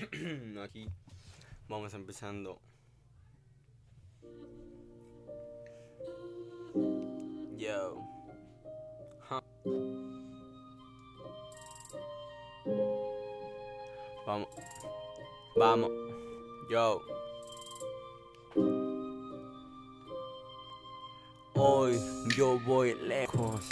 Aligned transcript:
Aquí 0.62 0.88
vamos 1.68 1.92
empezando. 1.94 2.60
Yo. 7.58 8.02
Vamos. 14.26 14.48
Vamos. 15.56 15.90
Yo. 16.70 17.02
Hoy 21.54 22.00
yo 22.36 22.58
voy 22.60 22.94
lejos. 22.94 23.68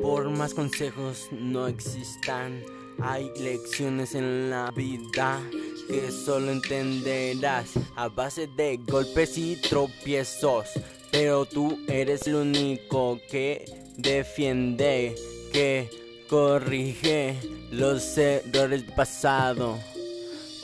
Por 0.00 0.30
más 0.30 0.54
consejos 0.54 1.28
no 1.30 1.66
existan. 1.66 2.81
Hay 3.04 3.32
lecciones 3.38 4.14
en 4.14 4.48
la 4.50 4.70
vida 4.70 5.40
que 5.88 6.10
solo 6.10 6.52
entenderás 6.52 7.72
a 7.96 8.08
base 8.08 8.46
de 8.46 8.78
golpes 8.78 9.36
y 9.36 9.56
tropiezos. 9.56 10.68
Pero 11.10 11.44
tú 11.44 11.78
eres 11.88 12.26
el 12.26 12.36
único 12.36 13.18
que 13.30 13.64
defiende, 13.96 15.16
que 15.52 15.90
corrige 16.28 17.36
los 17.70 18.16
errores 18.16 18.52
del 18.52 18.84
pasado. 18.94 19.78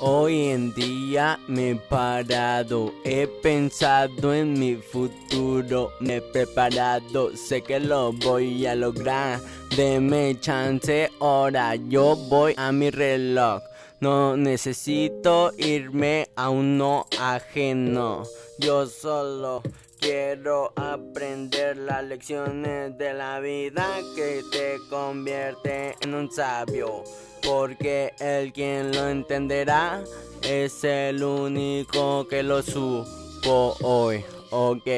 Hoy 0.00 0.50
en 0.50 0.72
día 0.74 1.40
me 1.48 1.70
he 1.70 1.74
parado, 1.74 2.94
he 3.04 3.26
pensado 3.26 4.32
en 4.32 4.56
mi 4.56 4.76
futuro, 4.76 5.90
me 5.98 6.16
he 6.16 6.22
preparado, 6.22 7.36
sé 7.36 7.62
que 7.62 7.80
lo 7.80 8.12
voy 8.12 8.64
a 8.64 8.76
lograr. 8.76 9.40
Deme 9.78 10.40
chance, 10.40 11.08
ahora 11.20 11.76
yo 11.76 12.16
voy 12.16 12.52
a 12.56 12.72
mi 12.72 12.90
reloj. 12.90 13.62
No 14.00 14.36
necesito 14.36 15.52
irme 15.56 16.26
a 16.34 16.50
uno 16.50 17.06
ajeno, 17.20 18.24
yo 18.58 18.86
solo 18.86 19.62
quiero 20.00 20.72
aprender 20.74 21.76
las 21.76 22.02
lecciones 22.02 22.98
de 22.98 23.14
la 23.14 23.38
vida 23.38 23.86
que 24.16 24.42
te 24.50 24.78
convierte 24.90 25.94
en 26.00 26.12
un 26.12 26.28
sabio 26.28 27.04
porque 27.46 28.14
el 28.18 28.52
quien 28.52 28.90
lo 28.90 29.08
entenderá 29.08 30.02
es 30.42 30.82
el 30.82 31.22
único 31.22 32.26
que 32.26 32.42
lo 32.42 32.62
supo 32.62 33.76
hoy. 33.82 34.24
Ok, 34.50 34.88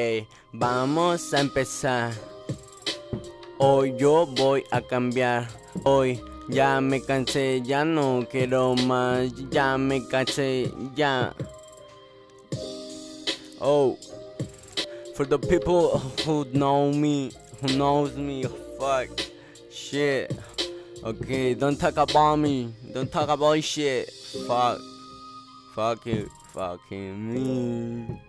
vamos 0.53 1.35
a 1.35 1.41
empezar. 1.41 2.30
Hoy 3.63 3.93
yo 3.95 4.25
voy 4.25 4.63
a 4.71 4.81
cambiar. 4.81 5.47
Hoy 5.83 6.19
ya 6.49 6.81
me 6.81 6.99
cansé, 6.99 7.61
ya 7.63 7.85
no 7.85 8.25
quiero 8.27 8.73
más. 8.73 9.31
Ya 9.51 9.77
me 9.77 10.01
cansé, 10.07 10.73
ya. 10.95 11.35
Oh, 13.59 13.99
for 15.15 15.27
the 15.27 15.37
people 15.37 15.99
who 16.25 16.45
know 16.53 16.91
me, 16.91 17.31
who 17.61 17.67
knows 17.77 18.15
me, 18.15 18.45
fuck, 18.79 19.09
shit. 19.69 20.35
Okay, 21.03 21.53
don't 21.53 21.79
talk 21.79 21.97
about 21.97 22.37
me. 22.37 22.73
Don't 22.91 23.11
talk 23.11 23.29
about 23.29 23.63
shit. 23.63 24.09
Fuck. 24.47 24.79
Fuck 25.75 26.07
you. 26.07 26.31
Fucking 26.55 27.33
me. 27.33 28.21